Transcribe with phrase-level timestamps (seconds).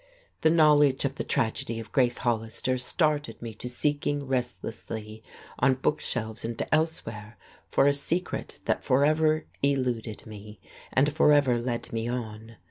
[0.41, 5.21] The knowledge of the tragedy of Grace Hollister started me to seeking restlessly,
[5.59, 10.59] on bookshelves and elsewhere, for a secret that forever eluded me,
[10.91, 12.55] and forever led me on.